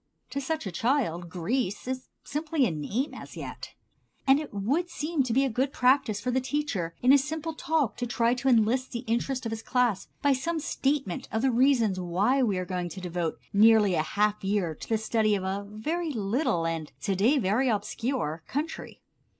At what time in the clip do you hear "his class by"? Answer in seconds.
9.51-10.33